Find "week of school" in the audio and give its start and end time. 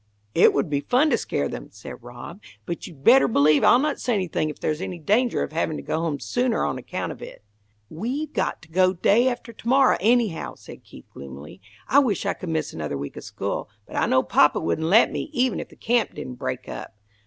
12.97-13.69